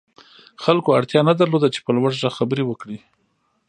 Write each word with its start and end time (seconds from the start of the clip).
خلکو 0.63 0.89
اړتيا 0.97 1.21
نه 1.29 1.33
درلوده 1.39 1.67
چې 1.75 1.79
په 1.85 1.91
لوړ 1.97 2.11
غږ 2.21 2.31
خبرې 2.37 2.63
وکړي. 2.67 2.97